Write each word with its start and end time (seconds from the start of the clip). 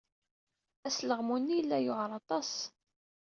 Asleɣmu-nni 0.87 1.55
yella 1.57 1.77
yewɛeṛ 1.79 2.11
aṭas. 2.19 2.51